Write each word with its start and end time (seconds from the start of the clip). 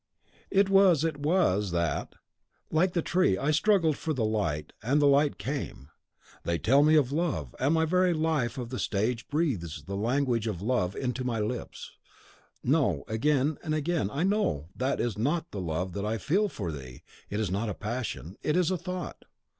It 0.49 0.67
was 0.67 1.03
it 1.03 1.17
was, 1.19 1.69
that, 1.69 2.15
like 2.71 2.93
the 2.93 3.03
tree, 3.03 3.37
I 3.37 3.51
struggled 3.51 3.95
for 3.99 4.13
the 4.13 4.25
light, 4.25 4.73
and 4.81 4.99
the 4.99 5.05
light 5.05 5.37
came. 5.37 5.89
They 6.43 6.57
tell 6.57 6.81
me 6.81 6.95
of 6.95 7.11
love, 7.11 7.53
and 7.59 7.75
my 7.75 7.85
very 7.85 8.11
life 8.11 8.57
of 8.57 8.69
the 8.69 8.79
stage 8.79 9.27
breathes 9.29 9.83
the 9.83 9.95
language 9.95 10.47
of 10.47 10.59
love 10.59 10.95
into 10.95 11.23
my 11.23 11.39
lips. 11.39 11.91
No; 12.63 13.03
again 13.07 13.59
and 13.63 13.75
again, 13.75 14.09
I 14.09 14.23
know 14.23 14.69
THAT 14.75 14.99
is 14.99 15.19
not 15.19 15.51
the 15.51 15.61
love 15.61 15.93
that 15.93 16.03
I 16.03 16.17
feel 16.17 16.49
for 16.49 16.71
thee! 16.71 17.03
it 17.29 17.39
is 17.39 17.51
not 17.51 17.69
a 17.69 17.75
passion, 17.75 18.37
it 18.41 18.57
is 18.57 18.71
a 18.71 18.77
thought! 18.79 19.25